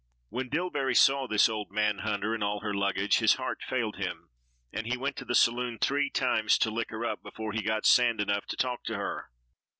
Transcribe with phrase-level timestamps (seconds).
[0.29, 4.31] When Dillbery saw this old man hunter and all her luggage, his heart failed him,
[4.73, 8.19] and he went to the saloon three times to liquor up before he got sand
[8.19, 9.29] enough to talk to her.